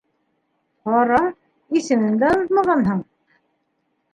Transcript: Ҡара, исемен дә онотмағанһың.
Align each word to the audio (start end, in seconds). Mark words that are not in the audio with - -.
Ҡара, 0.87 1.19
исемен 1.81 2.17
дә 2.25 2.33
онотмағанһың. 2.39 3.05